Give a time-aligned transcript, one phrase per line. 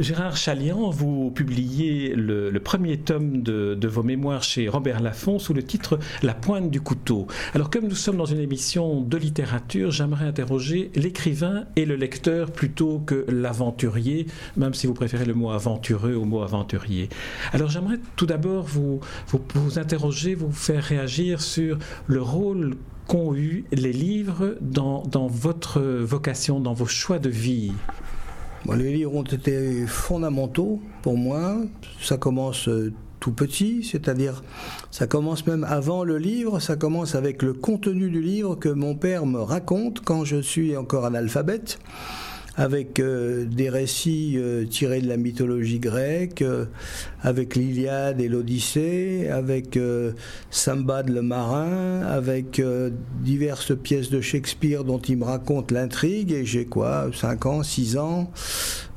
[0.00, 5.62] Gérard Chalian, vous publiez le, premier tome de, vos mémoires chez Robert Laffont sous le
[5.62, 7.26] titre La pointe du couteau.
[7.54, 12.50] Alors comme nous sommes dans une émission de littérature, j'aimerais interroger l'écrivain et le lecteur
[12.50, 14.26] plutôt que l'aventurier,
[14.56, 17.10] même si vous préférez le mot aventureux au mot aventurier.
[17.52, 21.76] Alors j'aimerais tout d'abord vous, vous, vous interroger, vous faire réagir sur
[22.06, 22.76] le rôle
[23.06, 27.72] qu'ont eu les livres dans, dans votre vocation, dans vos choix de vie
[28.68, 31.56] Les livres ont été fondamentaux pour moi.
[32.00, 34.42] Ça commence euh, tout petit, c'est-à-dire
[34.90, 38.94] ça commence même avant le livre, ça commence avec le contenu du livre que mon
[38.94, 41.78] père me raconte quand je suis encore analphabète
[42.60, 46.66] avec euh, des récits euh, tirés de la mythologie grecque, euh,
[47.22, 49.78] avec l'Iliade et l'Odyssée, avec
[50.50, 52.62] Sambad le marin, avec
[53.22, 57.96] diverses pièces de Shakespeare dont il me raconte l'intrigue, et j'ai quoi, 5 ans, 6
[57.96, 58.30] ans,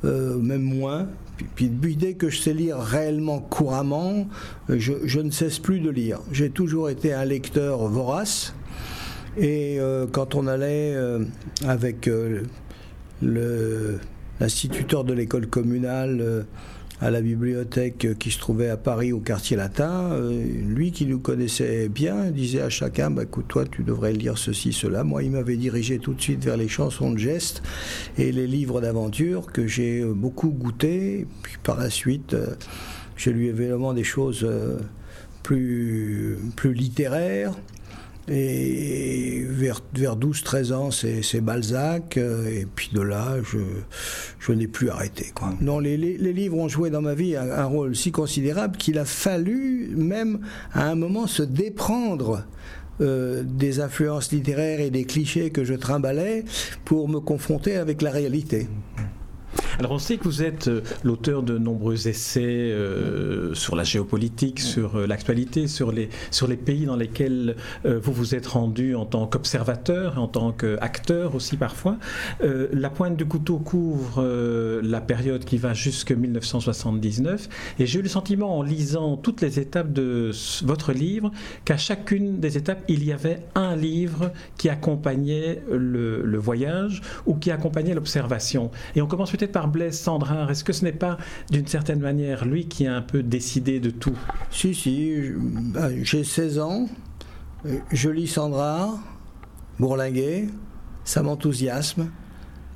[0.02, 1.06] même moins.
[1.54, 4.26] Puis, dès que je sais lire réellement couramment,
[4.68, 6.20] je ne cesse plus de lire.
[6.32, 8.54] J'ai toujours été un lecteur vorace.
[9.36, 9.78] Et
[10.12, 10.96] quand on allait
[11.66, 12.08] avec
[13.24, 16.42] l'instituteur de l'école communale euh,
[17.00, 21.18] à la bibliothèque qui se trouvait à Paris au quartier latin, euh, lui qui nous
[21.18, 25.04] connaissait bien, disait à chacun bah, écoute, toi, tu devrais lire ceci, cela.
[25.04, 27.62] Moi, il m'avait dirigé tout de suite vers les chansons de gestes
[28.16, 31.26] et les livres d'aventure que j'ai euh, beaucoup goûté.
[31.42, 32.36] Puis par la suite,
[33.16, 34.46] je lui ai évidemment des choses
[35.42, 37.52] plus, plus littéraires.
[38.28, 39.23] Et
[39.64, 42.18] vers, vers 12-13 ans, c'est Balzac.
[42.18, 43.58] Euh, et puis de là, je,
[44.38, 45.32] je n'ai plus arrêté.
[45.34, 45.54] Quoi.
[45.60, 49.04] Non, les, les, livres ont joué dans ma vie un, rôle si considérable qu'il a
[49.04, 50.40] fallu même
[50.72, 52.44] à un moment se déprendre
[53.00, 56.44] euh, des influences littéraires et des clichés que je trimbalais
[56.84, 58.68] pour me confronter avec la réalité.
[59.78, 64.60] Alors on sait que vous êtes euh, l'auteur de nombreux essais euh, sur la géopolitique,
[64.60, 69.04] sur euh, l'actualité, sur les, sur les pays dans lesquels vous vous êtes rendu en
[69.04, 71.96] tant qu'observateur, en tant qu'acteur aussi parfois.
[72.40, 74.22] la pointe du couteau couvre
[74.82, 77.48] la période qui va jusque 1979
[77.78, 80.30] et j'ai eu le sentiment en lisant toutes les étapes de
[80.64, 81.30] votre livre
[81.64, 87.34] qu'à chacune des étapes il y avait un livre qui accompagnait le, le voyage ou
[87.34, 88.70] qui accompagnait l'observation.
[88.94, 90.48] Et on commence peut-être par Blaise Sandrin.
[90.48, 91.18] Est-ce que ce n'est pas
[91.50, 94.16] d'une certaine manière lui qui a un peu décidé de tout?
[94.50, 95.16] Si, si.
[95.36, 96.88] Bah, j'ai 16 ans.
[97.90, 98.98] Je lis Sandra,
[99.78, 100.48] Bourlinguet.
[101.04, 102.10] Ça m'enthousiasme.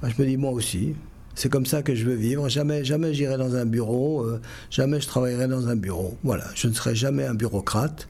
[0.03, 0.94] Bah, je me dis moi aussi.
[1.34, 2.48] C'est comme ça que je veux vivre.
[2.48, 4.22] Jamais, jamais j'irai dans un bureau.
[4.22, 4.41] Euh,
[4.71, 6.19] jamais je travaillerai dans un bureau.
[6.25, 6.44] Voilà.
[6.54, 8.09] Je ne serai jamais un bureaucrate.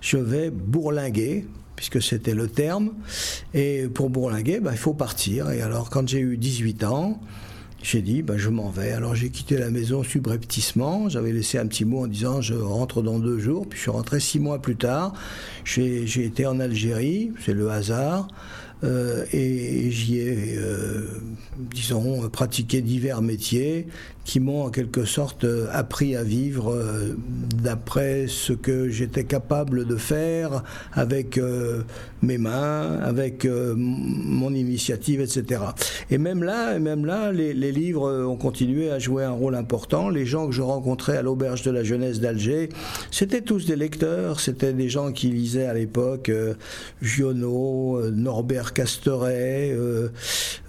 [0.00, 1.46] Je vais bourlinguer
[1.76, 2.92] puisque c'était le terme.
[3.54, 5.50] Et pour bourlinguer, bah, il faut partir.
[5.50, 7.20] Et alors, quand j'ai eu 18 ans,
[7.82, 8.92] j'ai dit, ben, je m'en vais.
[8.92, 11.08] Alors j'ai quitté la maison subrepticement.
[11.08, 13.66] J'avais laissé un petit mot en disant, je rentre dans deux jours.
[13.68, 15.14] Puis je suis rentré six mois plus tard.
[15.64, 18.28] J'ai été en Algérie, c'est le hasard.
[18.82, 21.06] Euh, et j'y ai, euh,
[21.74, 23.86] disons, pratiqué divers métiers
[24.24, 26.76] qui m'ont en quelque sorte euh, appris à vivre
[27.62, 31.40] d'après ce que j'étais capable de faire avec
[32.22, 35.62] mes mains, avec mon initiative, etc.
[36.10, 40.08] Et même là, même là, les, livres ont continué à jouer un rôle important.
[40.08, 42.68] Les gens que je rencontrais à l'auberge de la jeunesse d'Alger,
[43.10, 46.30] c'était tous des lecteurs, c'était des gens qui lisaient à l'époque
[47.02, 50.08] Giono, Norbert Casteret, euh,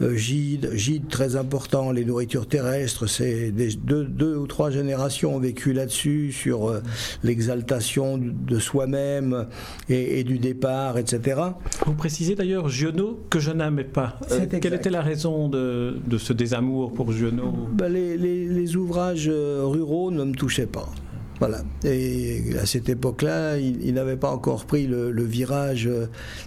[0.02, 5.40] euh, Gide, Gide très important, les nourritures terrestres, c'est deux, deux, ou trois générations ont
[5.40, 6.82] vécu là-dessus, sur euh,
[7.24, 9.48] l'exaltation de soi-même
[9.90, 11.42] et, du départ, etc.
[11.86, 14.20] Vous précisez d'ailleurs Giono que je n'aimais pas.
[14.62, 17.54] quelle était la raison de, ce désamour pour Giono?
[17.74, 20.88] Ben, les, ouvrages ruraux ne me touchaient pas.
[21.41, 21.64] Voilà.
[21.84, 25.90] Et à cette époque-là, il, n'avait pas encore pris le, virage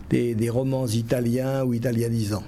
[0.09, 2.45] des, romans italiens ou italianisants.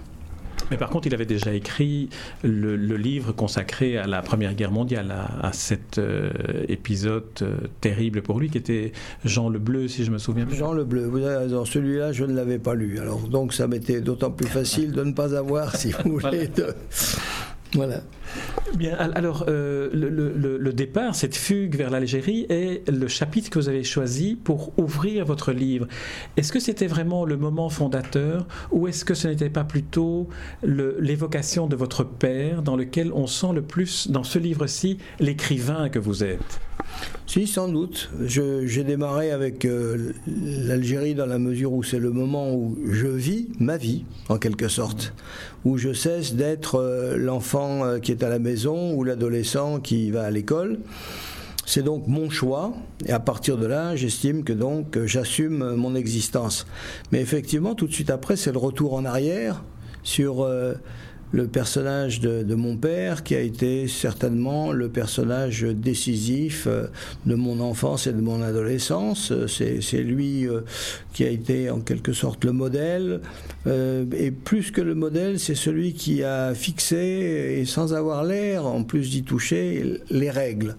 [0.70, 2.08] Mais par contre, il avait déjà écrit
[2.44, 5.12] le, livre consacré à la Première Guerre mondiale,
[5.42, 6.30] à, cet euh,
[6.68, 8.92] épisode euh, terrible pour lui, qui était
[9.24, 10.56] Jean le Bleu, si je me souviens bien.
[10.56, 11.64] Jean le Bleu, vous avez raison.
[11.64, 13.00] Celui-là, je ne l'avais pas lu.
[13.00, 16.74] Alors, donc, ça m'était d'autant plus facile de ne pas avoir, si vous voulez, de,
[17.74, 18.02] voilà.
[18.74, 23.84] Bien, alors euh, le, départ, cette fugue vers l'Algérie, est le chapitre que vous avez
[23.84, 25.86] choisi pour ouvrir votre livre.
[26.36, 30.28] Est-ce que c'était vraiment le moment fondateur ou est-ce que ce n'était pas plutôt
[30.62, 35.98] l'évocation de votre père dans lequel on sent le plus, dans ce livre-ci, l'écrivain que
[35.98, 36.60] vous êtes?
[37.26, 38.08] Si, sans doute.
[38.24, 43.48] J'ai démarré avec euh, l'Algérie dans la mesure où c'est le moment où je vis
[43.58, 45.12] ma vie, en quelque sorte,
[45.64, 50.10] où je cesse d'être euh, l'enfant euh, qui est à la maison ou l'adolescent qui
[50.10, 50.78] va à l'école.
[51.66, 52.74] C'est donc mon choix,
[53.04, 56.64] et à partir de là, j'estime que donc j'assume mon existence.
[57.10, 59.64] Mais effectivement, tout de suite après, c'est le retour en arrière
[60.04, 60.48] sur
[61.32, 66.86] le personnage de, mon père, qui a été certainement le personnage décisif euh,
[67.26, 69.32] de mon enfance et de mon adolescence.
[69.46, 70.60] C'est lui euh,
[71.12, 73.20] qui a été en quelque sorte le modèle.
[73.66, 78.66] Euh, et plus que le modèle, c'est celui qui a fixé, et sans avoir l'air
[78.66, 80.76] en plus d'y toucher, les règles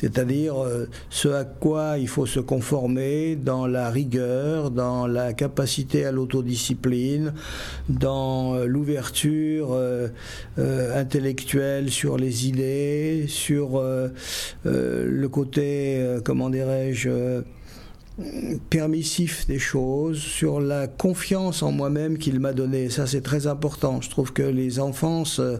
[0.00, 6.04] c'est-à-dire euh, ce à quoi il faut se conformer dans la rigueur, dans la capacité
[6.04, 7.34] à l'autodiscipline,
[7.88, 10.08] dans euh, l'ouverture euh,
[10.94, 13.82] intellectuelle sur les idées, sur
[14.64, 17.42] le côté, comment dirais-je,
[18.70, 22.90] permissif des choses, sur la confiance en moi-même qu'il m'a donnée.
[22.90, 24.00] Ça, c'est très important.
[24.00, 25.58] Je trouve que les enfances euh,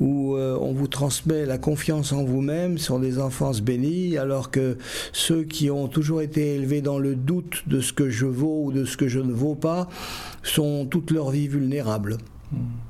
[0.00, 4.78] où euh, on vous transmet la confiance en vous-même sont des enfances bénies, alors que
[5.12, 8.72] ceux qui ont toujours été élevés dans le doute de ce que je vaux ou
[8.72, 9.88] de ce que je ne vaux pas
[10.42, 12.16] sont toute leur vie vulnérables.
[12.52, 12.89] Hmm.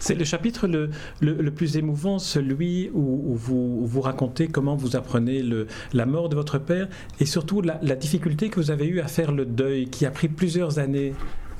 [0.00, 0.90] C'est le chapitre le,
[1.20, 5.44] le, plus émouvant, celui où, vous, vous, racontez comment vous apprenez
[5.92, 6.88] la mort de votre père
[7.20, 10.28] et surtout la, difficulté que vous avez eue à faire le deuil, qui a pris
[10.28, 11.12] plusieurs années.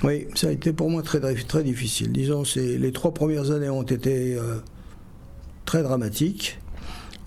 [0.03, 2.11] Oui, ça a été pour moi très, très difficile.
[2.11, 4.56] Disons, les trois premières années ont été euh,
[5.64, 6.59] très dramatiques.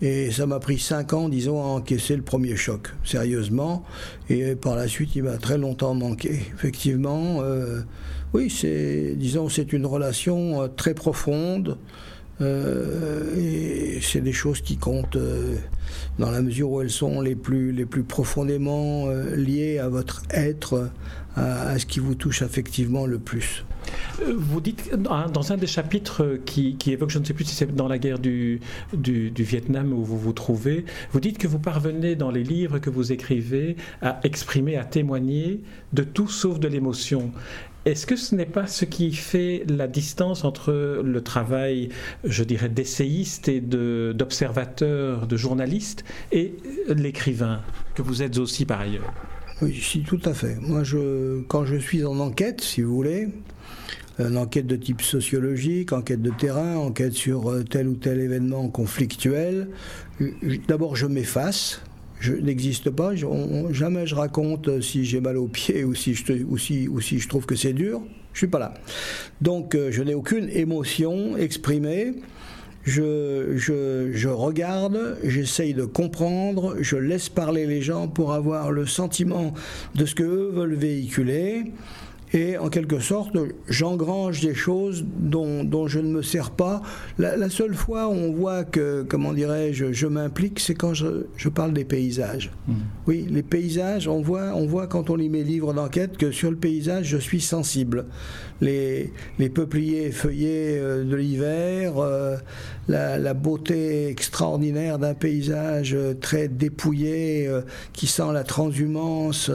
[0.02, 3.86] Et ça m'a pris cinq ans, disons, à encaisser le premier choc, sérieusement.
[4.30, 6.42] Et par la suite, il m'a très longtemps manqué.
[6.54, 7.82] Effectivement, euh,
[8.34, 11.78] oui, c'est, disons, c'est une relation euh, très profonde.
[12.42, 15.18] Euh, et c'est des choses qui comptent
[16.20, 19.08] dans la mesure où elles sont les plus, les plus profondément
[19.38, 20.90] liées à votre être,
[21.36, 23.66] à, ce qui vous touche affectivement le plus.
[24.36, 27.88] Vous dites dans un des chapitres qui, évoque, je ne sais plus si c'est dans
[27.88, 28.62] la guerre du,
[28.94, 33.12] Vietnam où vous vous trouvez, vous dites que vous parvenez dans les livres que vous
[33.12, 35.62] écrivez à exprimer, à témoigner
[35.94, 37.32] de tout sauf de l'émotion.
[37.86, 41.90] Est-ce que ce n'est pas ce qui fait la distance entre le travail,
[42.24, 46.56] je dirais, d'essayiste et d'observateur, de, journaliste, et
[46.88, 47.62] l'écrivain,
[47.94, 49.14] que vous êtes aussi par ailleurs?
[49.62, 50.58] Oui, si, tout à fait.
[50.62, 53.30] Moi, je, quand je suis en enquête, si vous voulez,
[54.20, 58.68] une enquête de type sociologique, enquête de terrain, enquête sur euh, tel ou tel événement
[58.70, 59.70] conflictuel.
[60.68, 61.82] D'abord, je m'efface.
[62.20, 63.12] Je n'existe pas.
[63.72, 67.74] jamais je raconte euh, si j'ai mal aux pieds ou si je, trouve que c'est
[67.74, 68.02] dur.
[68.34, 68.74] Je suis pas là.
[69.42, 72.14] Donc, euh, je n'ai aucune émotion exprimée.
[72.86, 79.54] Je, regarde, j'essaye de comprendre, je laisse parler les gens pour avoir le sentiment
[79.96, 81.72] de ce que eux veulent véhiculer
[82.36, 83.38] et en quelque sorte,
[83.70, 86.82] j'engrange des choses dont, je ne me sers pas.
[87.18, 91.72] La, seule fois où on voit que, comment dirais-je, je, m'implique, c'est quand je, parle
[91.72, 92.52] des paysages.
[92.68, 92.74] Mmh.
[93.08, 96.52] Oui, les paysages, on voit, on voit quand on lit mes livres d'enquête que sur
[96.52, 98.06] le paysage, je suis sensible.
[98.62, 102.38] Les, les peupliers feuillés euh, de l'hiver, euh,
[102.88, 107.50] la, beauté extraordinaire d'un paysage euh, très dépouillé,
[107.92, 109.52] qui sent la transhumance.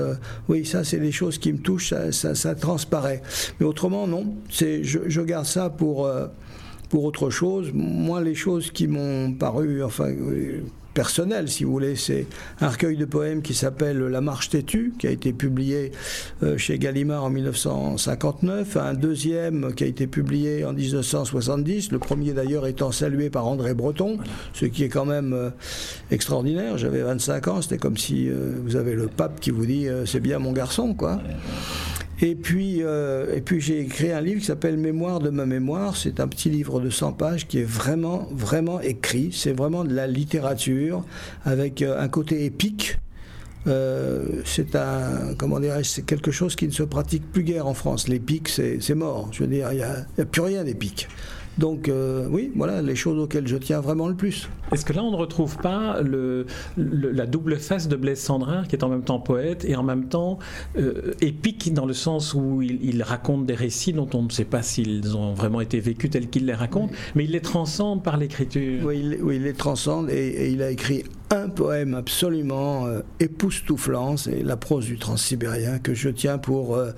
[0.49, 3.21] oui, ça, c'est des choses qui me touchent, ça, ça, ça transparaît.
[3.59, 4.37] Mais autrement, non.
[4.49, 6.29] C'est, je, garde ça pour, euh,
[6.89, 7.73] pour autre chose.
[7.75, 10.61] Moi, les choses qui m'ont paru, enfin, euh,
[11.47, 11.97] si vous voulez.
[11.97, 12.27] C'est
[12.61, 15.93] un recueil de poèmes qui s'appelle La Marche têtue, qui a été publié
[16.43, 18.77] euh, chez Gallimard en 1959.
[18.77, 21.91] Un deuxième qui a été publié en 1970.
[21.91, 24.19] Le premier d'ailleurs étant salué par André Breton,
[24.53, 25.53] ce qui est quand même
[26.11, 26.77] extraordinaire.
[26.79, 30.39] J'avais 25 ans, c'était comme si vous avez le pape qui vous dit c'est bien
[30.39, 31.19] mon garçon, quoi.
[32.23, 35.97] Et puis, euh, et puis j'ai écrit un livre qui s'appelle Mémoire de ma mémoire.
[35.97, 39.31] C'est un petit livre de 100 pages qui est vraiment, vraiment écrit.
[39.33, 41.03] C'est vraiment de la littérature
[41.45, 42.99] avec euh, un côté épique.
[43.67, 48.09] Euh, c'est quelque chose qui ne se pratique plus guère en France.
[48.09, 49.29] L'épique, c'est mort.
[49.33, 51.09] Je veux dire, il n'y a, a, plus rien d'épique.
[51.59, 54.49] Donc euh, oui, voilà les choses auxquelles je tiens vraiment le plus.
[54.73, 58.77] Est-ce que là on ne retrouve pas le, la double face de Blaise Sandrin, qui
[58.77, 60.39] est en même temps poète et en même temps
[60.79, 64.63] euh, épique dans le sens où il, raconte des récits dont on ne sait pas
[64.63, 68.85] s'ils ont vraiment été vécus tels qu'il les raconte, mais il les transcende par l'écriture.
[68.85, 74.57] Oui, il, les transcende et, il a écrit un poème absolument euh, époustouflant, c'est La
[74.57, 76.91] prose du transsibérien, que je tiens pour euh,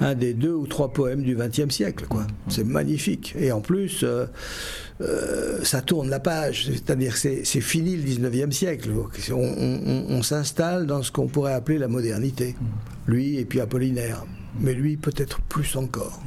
[0.00, 2.06] un des deux ou trois poèmes du XXe siècle.
[2.08, 2.26] Quoi.
[2.48, 3.34] C'est magnifique.
[3.38, 4.26] Et en plus, euh,
[5.62, 8.90] ça tourne la page, c'est-à-dire que c'est, fini le XIXe siècle.
[9.32, 12.56] On, s'installe dans ce qu'on pourrait appeler la modernité.
[13.06, 14.24] Lui et puis Apollinaire.
[14.58, 16.22] Mais lui, peut-être plus encore.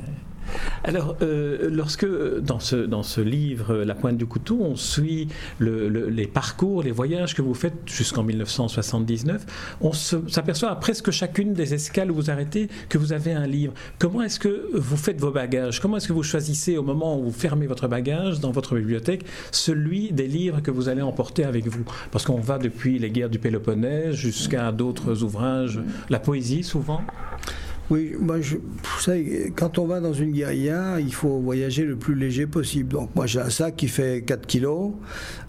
[0.84, 2.08] Alors, euh, lorsque
[2.41, 5.27] dans ce, dans ce livre, La pointe du couteau, on suit
[5.60, 9.46] les parcours, les voyages que vous faites jusqu'en 1979,
[9.82, 13.74] on s'aperçoit à presque chacune des escales où vous arrêtez que vous avez un livre.
[13.98, 15.79] Comment est-ce que vous faites vos bagages?
[15.79, 19.25] Comment est-ce que vous choisissez au moment où vous fermez votre bagage dans votre bibliothèque
[19.51, 21.84] celui des livres que vous allez emporter avec vous?
[22.12, 25.79] Parce qu'on va depuis les guerres du Péloponnèse jusqu'à d'autres ouvrages,
[26.10, 27.01] la poésie souvent?
[27.89, 31.96] Oui, moi, je, vous savez, quand on va dans une guérilla, il faut voyager le
[31.96, 32.93] plus léger possible.
[32.93, 34.93] Donc moi j'ai un sac qui fait 4 kilos,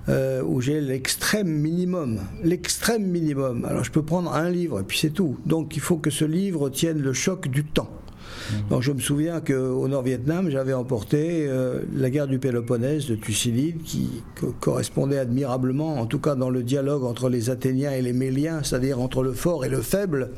[0.08, 2.20] euh, où j'ai l'extrême minimum.
[2.42, 3.66] L'extrême minimum.
[3.66, 5.36] Alors je peux prendre un livre, et puis c'est tout.
[5.44, 7.90] Donc il faut que ce livre tienne le choc du temps.
[7.90, 8.54] Mmh.
[8.70, 13.82] Donc je me souviens qu'au Nord-Vietnam, j'avais emporté euh, la guerre du Péloponnèse de Thucydide,
[13.82, 14.22] qui
[14.60, 18.98] correspondait admirablement, en tout cas dans le dialogue entre les Athéniens et les Méliens, c'est-à-dire
[18.98, 20.30] entre le fort et le faible,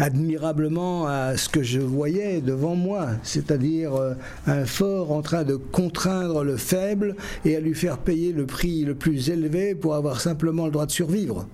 [0.00, 4.14] admirablement à ce que je voyais devant moi, c'est-à-dire euh,
[4.46, 8.84] un fort en train de contraindre le faible et à lui faire payer le prix
[8.84, 11.46] le plus élevé pour avoir simplement le droit de survivre.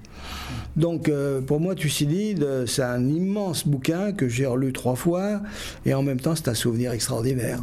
[0.77, 5.41] Donc euh, pour moi, Thucydide, c'est un immense bouquin que j'ai relu trois fois
[5.85, 7.61] et en même temps c'est un souvenir extraordinaire.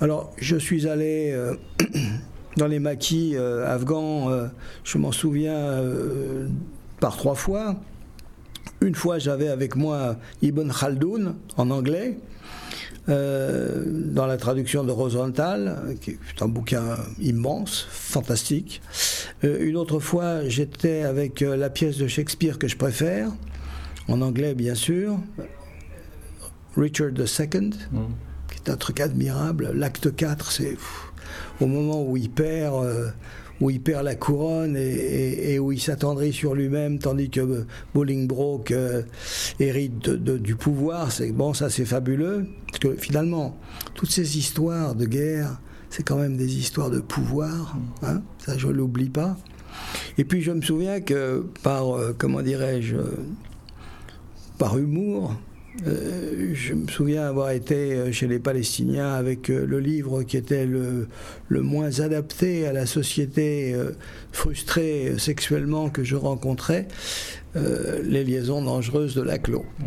[0.00, 1.54] Alors je suis allé euh,
[2.56, 4.30] dans les maquis afghans,
[4.84, 5.82] je m'en souviens
[7.00, 7.76] par trois fois.
[8.84, 12.18] Une fois, j'avais avec moi Ibn Khaldoun en anglais,
[13.08, 18.82] euh, dans la traduction de Rosenthal, qui est un bouquin immense, fantastique.
[19.42, 23.30] Euh, une autre fois, j'étais avec euh, la pièce de Shakespeare que je préfère,
[24.06, 25.18] en anglais bien sûr,
[26.76, 27.98] Richard II, mm.
[28.50, 29.72] qui est un truc admirable.
[29.74, 30.76] L'acte 4, c'est
[31.58, 33.14] au moment où il perd
[33.60, 39.02] où il perd la couronne et, où il s'attendrit sur lui-même, tandis que Bolingbroke euh,
[39.60, 41.12] hérite du pouvoir.
[41.12, 43.56] C'est bon, ça c'est fabuleux, parce que finalement,
[43.94, 47.76] toutes ces histoires de guerre, c'est quand même des histoires de pouvoir.
[48.02, 49.36] Hein, ça, je l'oublie pas.
[50.18, 52.96] Et puis je me souviens que par, euh, comment dirais-je,
[54.58, 55.34] par humour,
[55.86, 60.36] euh, je me souviens avoir été euh, chez les Palestiniens avec euh, le livre qui
[60.36, 61.08] était le,
[61.48, 63.74] le moins adapté à la société
[64.32, 66.86] frustrée sexuellement que je rencontrais,
[67.54, 69.64] Les liaisons dangereuses de Laclos.
[69.78, 69.84] Mmh.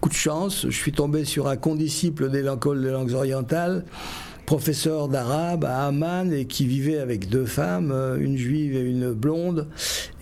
[0.00, 3.84] Coup de chance, je suis tombé sur un condisciple des l'école des langues orientales
[4.46, 9.12] professeur d'arabe à Amman et qui vivait avec deux femmes, euh, une juive et une
[9.12, 9.66] blonde,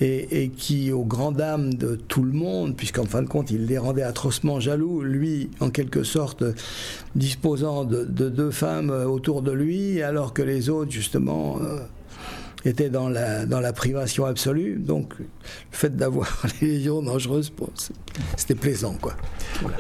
[0.01, 3.79] et, qui, aux grandes dames de tout le monde, puisqu'en fin de compte il les
[3.79, 6.43] rendait atrocement jaloux, lui en quelque sorte
[7.15, 11.59] disposant de, deux femmes autour de lui, alors que les autres justement...
[11.63, 11.79] Euh,
[12.65, 14.77] était dans la, dans la privation absolue.
[14.79, 15.27] Donc, le
[15.71, 16.29] fait d'avoir
[16.61, 17.53] les légions dangereuses,
[18.37, 18.97] c'était plaisant.
[19.01, 19.15] Quoi.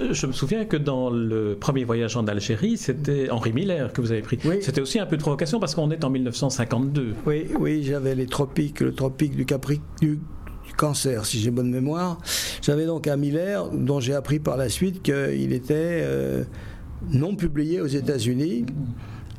[0.00, 4.00] Euh, je me souviens que dans le premier voyage en Algérie, c'était Henri Miller que
[4.00, 4.38] vous avez pris.
[4.60, 7.14] C'était aussi un peu de provocation parce qu'on est en 1952.
[7.26, 10.18] Oui, oui j'avais les tropiques, le tropique du Capri, du,
[10.76, 12.18] cancer, si j'ai bonne mémoire.
[12.60, 16.44] J'avais donc un Miller dont j'ai appris par la suite qu'il était euh,
[17.12, 18.66] non publié aux États-Unis.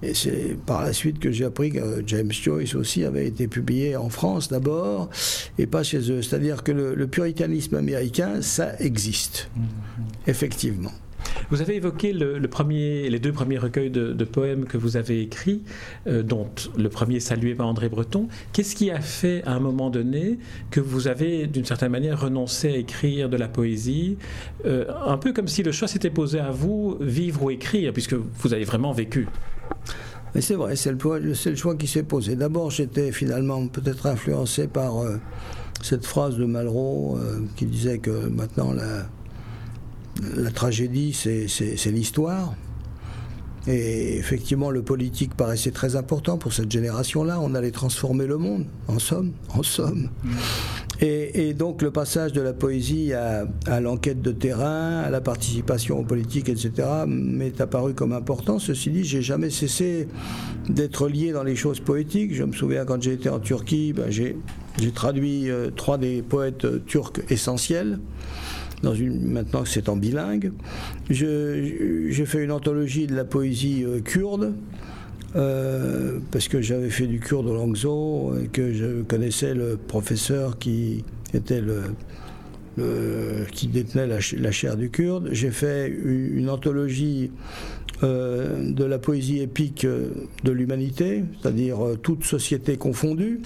[0.06, 3.96] Et c'est par la suite que j'ai appris que James Joyce aussi avait été publié
[3.96, 5.10] en France d'abord
[5.58, 6.22] et pas chez eux.
[6.22, 10.30] C'est-à-dire que le, puritanisme américain, ça existe, mm-hmm.
[10.30, 10.92] effectivement.
[11.50, 15.62] Vous avez évoqué le, premier, les deux premiers recueils de, poèmes que vous avez écrits,
[16.08, 18.28] euh, dont le premier salué par André Breton.
[18.54, 20.40] Qu'est-ce qui a fait à un moment donné
[20.72, 24.18] que vous avez, d'une certaine manière, renoncé à écrire de la poésie
[24.66, 28.14] euh, Un peu comme si le choix s'était posé à vous, vivre ou écrire, puisque
[28.14, 29.28] vous avez vraiment vécu.
[30.34, 32.36] Mais c'est vrai, c'est le, choix qui s'est posé.
[32.36, 35.18] D'abord, j'étais finalement peut-être influencé par euh,
[35.82, 37.18] cette phrase de Malraux
[37.56, 39.06] qui disait que maintenant la,
[40.36, 42.54] la tragédie, c'est l'histoire.
[43.68, 47.40] Et effectivement, le politique paraissait très important pour cette génération-là.
[47.40, 50.10] On allait transformer le monde, en somme, en somme.
[51.02, 56.04] Et, donc le passage de la poésie à, l'enquête de terrain, à la participation aux
[56.04, 56.72] politiques, etc.,
[57.08, 58.60] m'est apparu comme important.
[58.60, 60.08] Ceci dit, j'ai jamais cessé
[60.70, 62.34] d'être lié dans les choses poétiques.
[62.34, 64.36] Je me souviens quand j'ai été en Turquie, ben, j'ai
[64.94, 68.00] traduit euh, trois des poètes turcs essentiels
[68.94, 70.52] une, maintenant que c'est en bilingue.
[71.10, 74.54] J'ai fait une anthologie de la poésie euh, kurde
[75.36, 81.04] euh, parce que j'avais fait du cours de Langso que je connaissais le professeur qui
[81.34, 81.84] était le,
[83.52, 85.30] qui détenait la, chaire du kurde.
[85.32, 87.32] J'ai fait une anthologie
[88.04, 93.42] euh, de la poésie épique de l'humanité, c'est-à-dire toute société confondue.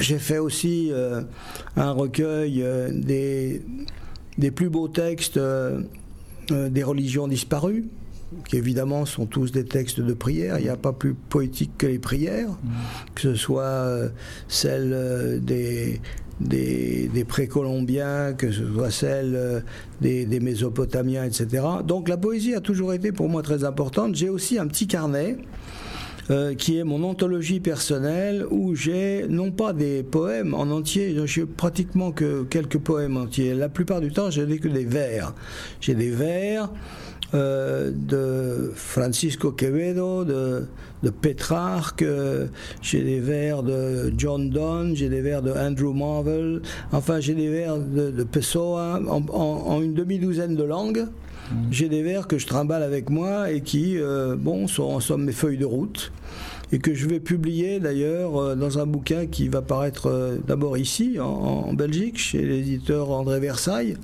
[0.00, 0.90] J'ai fait aussi
[1.76, 3.62] un recueil des,
[4.36, 5.40] des, plus beaux textes
[6.50, 7.86] des religions disparues,
[8.48, 10.58] qui évidemment sont tous des textes de prière.
[10.58, 12.50] Il n'y a pas plus poétique que les prières,
[13.14, 14.08] que ce soit euh,
[14.48, 16.00] celles euh, des,
[16.40, 19.60] des, précolombiens, que ce soit celles euh,
[20.00, 21.64] des, mésopotamiens, etc.
[21.84, 24.14] Donc la poésie a toujours été pour moi très importante.
[24.14, 25.36] J'ai aussi un petit carnet.
[26.58, 32.10] qui est mon anthologie personnelle où j'ai non pas des poèmes en entier, j'ai pratiquement
[32.10, 33.54] que quelques poèmes entiers.
[33.54, 35.34] La plupart du temps, j'ai que des vers.
[35.80, 36.68] J'ai des vers
[37.34, 40.66] euh, de Francisco Quevedo, de,
[41.02, 42.04] de Petrarch,
[42.82, 47.48] j'ai des vers de John Donne, j'ai des vers de Andrew Marvel, enfin j'ai des
[47.48, 51.06] vers de, Pessoa en, une demi-douzaine de langues.
[51.50, 51.54] Mmh.
[51.70, 55.24] J'ai des vers que je trimballe avec moi et qui, euh, bon, sont en somme
[55.24, 56.12] mes feuilles de route
[56.72, 61.18] et que je vais publier d'ailleurs euh, dans un bouquin qui va paraître d'abord ici,
[61.20, 63.96] en, Belgique, chez l'éditeur André Versailles.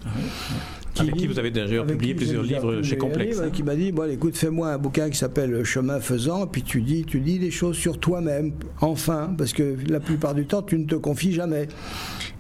[0.99, 3.41] Ah avec qui vous avez déjà publié plusieurs livres chez Complexe.
[3.41, 3.51] Hein.
[3.51, 7.05] Qui m'a dit bon, écoute, fais-moi un bouquin qui s'appelle Chemin faisant, puis tu dis,
[7.05, 10.85] tu dis des choses sur toi-même, enfin, parce que la plupart du temps, tu ne
[10.85, 11.69] te confies jamais.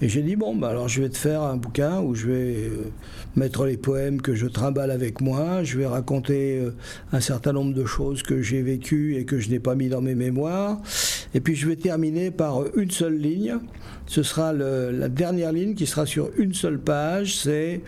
[0.02, 2.56] Et j'ai dit bon, bah, alors je vais te faire un bouquin où je vais
[2.56, 2.90] euh,
[3.36, 6.74] mettre les poèmes que je trimballe avec moi, je vais raconter euh,
[7.12, 10.02] un certain nombre de choses que j'ai vécues et que je n'ai pas mis dans
[10.02, 10.78] mes mémoires,
[11.34, 13.56] et puis je vais terminer par une seule ligne.
[14.06, 17.80] Ce sera la dernière ligne qui sera sur une seule page, c'est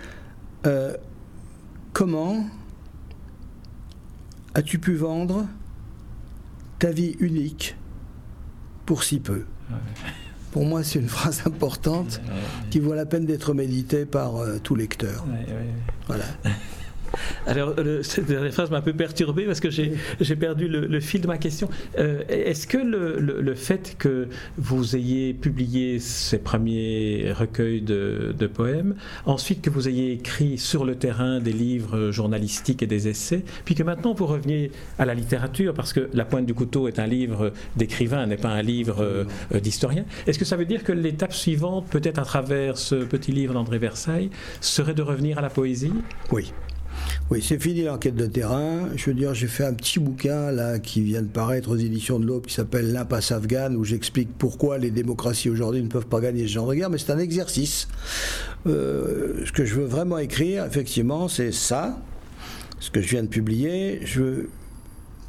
[0.67, 0.95] euh,
[1.93, 2.45] comment
[4.55, 5.47] as-tu pu vendre
[6.79, 7.77] ta vie unique
[8.87, 9.45] pour si peu
[10.53, 12.21] Pour moi, c'est une phrase importante
[12.71, 15.25] qui vaut la peine d'être méditée par euh, tout lecteur.
[16.07, 16.25] Voilà.
[17.47, 21.27] Alors, cette dernière phrase m'a un peu perturbé parce que j'ai perdu le, fil de
[21.27, 21.69] ma question.
[21.99, 28.95] Euh, est-ce que le, fait que vous ayez publié ces premiers recueils de, poèmes,
[29.27, 33.75] ensuite que vous ayez écrit sur le terrain des livres journalistiques et des essais, puis
[33.75, 37.07] que maintenant vous reveniez à la littérature, parce que La pointe du couteau est un
[37.07, 41.33] livre d'écrivain, n'est pas un livre euh, d'historien, est-ce que ça veut dire que l'étape
[41.33, 45.93] suivante, peut-être à travers ce petit livre d'André Versailles, serait de revenir à la poésie?
[46.31, 46.53] Oui.
[47.31, 48.91] Oui, c'est fini l'enquête de terrain.
[48.97, 52.21] Je veux dire, j'ai fait un petit bouquin là qui vient de paraître aux éditions
[52.21, 56.21] de l'Aube qui s'appelle L'impasse afghane où j'explique pourquoi les démocraties aujourd'hui ne peuvent pas
[56.21, 56.91] gagner ce genre de guerre.
[56.91, 57.89] Mais c'est un exercice.
[58.67, 61.99] Euh, ce que je veux vraiment écrire, effectivement, c'est ça,
[62.79, 64.01] ce que je viens de publier.
[64.05, 64.51] Je veux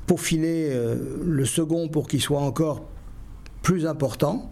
[0.06, 2.90] peaufiner euh, le second pour qu'il soit encore
[3.66, 4.52] plus important.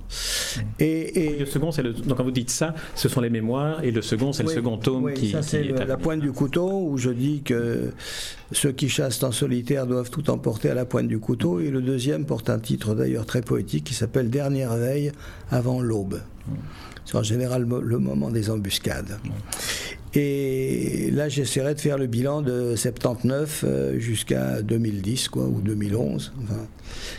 [0.80, 1.94] Et, le second, c'est le.
[1.94, 4.78] Donc quand vous dites ça, ce sont les mémoires, et le second, c'est le second
[4.78, 7.92] tome qui, ça, c'est la pointe du couteau où je dis que
[8.52, 11.60] ceux qui chassent en solitaire doivent tout emporter à la pointe du couteau.
[11.60, 15.12] Et le deuxième porte un titre d'ailleurs très poétique qui s'appelle Dernière veille
[15.52, 16.20] avant l'aube.
[17.06, 19.20] C'est en général le moment des embuscades.
[20.16, 26.34] Et là, j'essaierai de faire le bilan de 79 euh, jusqu'à 2010, quoi, ou 2011,
[26.44, 26.68] enfin,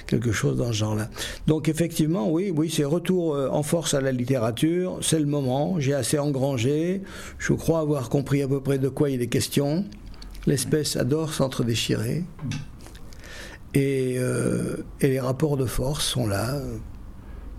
[0.07, 1.11] quelque chose dans ce genre-là.
[1.49, 4.99] Donc, effectivement, oui, oui, c'est retour euh, en force à la littérature.
[5.03, 5.81] C'est le moment.
[5.81, 7.03] J'ai assez engrangé.
[7.39, 9.85] Je crois avoir compris à peu près de quoi il est question.
[10.47, 12.23] L'espèce adore s'entre-déchirer.
[13.75, 16.61] Et, euh, et les rapports de force sont là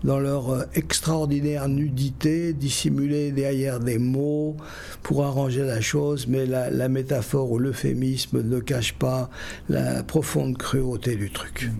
[0.04, 4.56] dans leur euh, extraordinaire nudité, dissimulée derrière des mots
[5.02, 9.30] pour arranger la chose, mais la, métaphore ou l'euphémisme ne cache pas
[9.68, 11.70] la profonde cruauté du truc.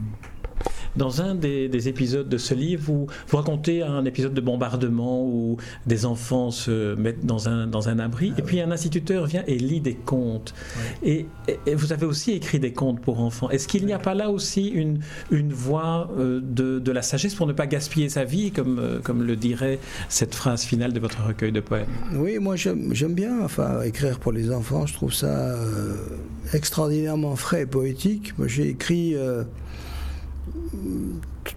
[0.97, 5.59] Dans un des, épisodes de ce livre, vous, vous, racontez un épisode de bombardement où
[5.87, 9.45] des enfants se mettent dans un, dans un abri, ah et puis un instituteur vient
[9.47, 10.55] et lit des contes.
[11.03, 11.27] Et,
[11.75, 13.51] vous avez aussi écrit des contes pour enfants.
[13.51, 17.35] Est-ce qu'il n'y a pas là aussi une, une voie euh, de, de, la sagesse
[17.35, 19.79] pour ne pas gaspiller sa vie, comme, euh, comme le dirait
[20.09, 21.87] cette phrase finale de votre recueil de poèmes?
[22.15, 24.87] Oui, moi j'aime bien enfin, écrire pour les enfants.
[24.87, 25.95] Je trouve ça euh,
[26.55, 28.37] extraordinairement frais et poétique.
[28.39, 29.15] Moi j'ai écrit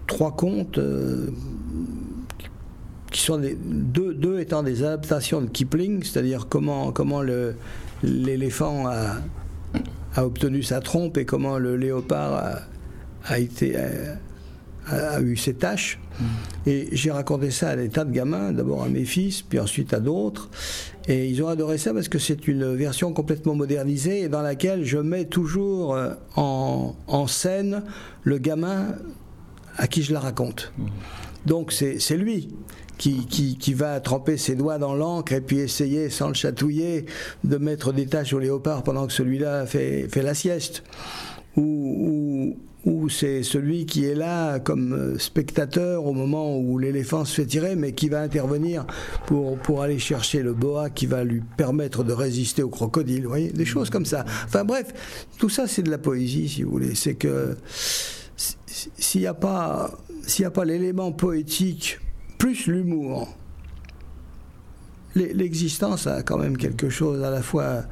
[0.06, 1.28] trois contes euh,
[3.10, 7.22] qui sont deux, deux, étant des adaptations de Kipling, c'est-à-dire comment, comment
[8.02, 9.16] l'éléphant a,
[10.14, 12.60] a, obtenu sa trompe et comment le léopard
[13.24, 13.88] a, été, a,
[15.22, 15.98] eu ses tâches.
[16.66, 19.94] Et j'ai raconté ça à des tas de gamins, d'abord à mes fils, puis ensuite
[19.94, 20.50] à d'autres.
[21.08, 24.84] Et ils ont adoré ça parce que c'est une version complètement modernisée et dans laquelle
[24.84, 27.82] je mets toujours euh, en, scène
[28.22, 28.94] le gamin
[29.76, 30.72] à qui je la raconte.
[31.46, 32.48] Donc c'est lui
[32.98, 37.06] qui, qui, qui, va tremper ses doigts dans l'encre et puis essayer, sans le chatouiller,
[37.44, 40.82] de mettre des taches au léopard pendant que celui-là fait, fait la sieste.
[41.56, 47.46] Ou, ou, c'est celui qui est là comme spectateur au moment où l'éléphant se fait
[47.46, 48.86] tirer, mais qui va intervenir
[49.26, 53.24] pour, pour aller chercher le boa qui va lui permettre de résister au crocodile.
[53.24, 54.24] Vous voyez, des choses comme ça.
[54.44, 54.92] Enfin bref,
[55.38, 56.94] tout ça c'est de la poésie, si vous voulez.
[56.94, 57.56] C'est que
[58.36, 61.98] s'il n'y a pas, s'il a pas l'élément poétique
[62.38, 63.28] plus l'humour,
[65.14, 67.82] l'existence a quand même quelque chose à la fois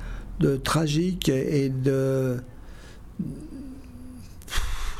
[0.40, 2.38] de tragique et de,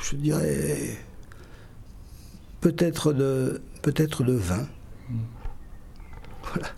[0.03, 0.97] je dirais,
[2.61, 4.67] peut-être de, peut-être de vain.
[6.43, 6.69] Voilà.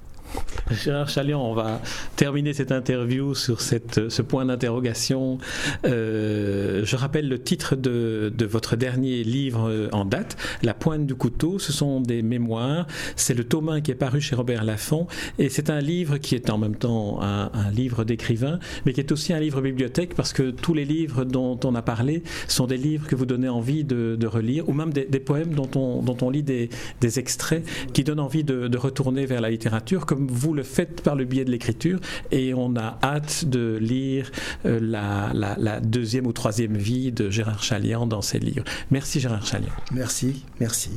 [0.71, 1.81] Gérard Chalian, on va
[2.17, 5.39] terminer cette interview sur ce point d'interrogation.
[5.85, 11.59] Euh, je rappelle le titre de, votre dernier livre en date, La pointe du couteau.
[11.59, 12.87] Ce sont des mémoires.
[13.17, 15.07] C'est le tome 1 qui est paru chez Robert Laffont.
[15.39, 19.13] Et c'est un livre qui est en même temps un, livre d'écrivain, mais qui est
[19.13, 22.77] aussi un livre bibliothèque parce que tous les livres dont on a parlé sont des
[22.77, 26.71] livres que vous donnez envie de, relire ou même des, poèmes dont on, lit des,
[27.01, 31.03] des extraits qui donnent envie de, de retourner vers la littérature comme vous le faites
[31.03, 34.31] par le biais de l'écriture et on a hâte de lire
[34.67, 38.65] euh, la, la, la, deuxième ou troisième vie de Gérard Chalian dans ses livres.
[38.91, 39.73] Merci Gérard Chalian.
[39.93, 40.91] Merci, merci.